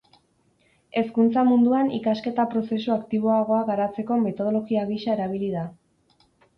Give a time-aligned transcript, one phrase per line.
[1.01, 5.71] Hezkuntza munduan ikasketa-prozesu aktiboagoa garatzeko metodologia gisa erabili da.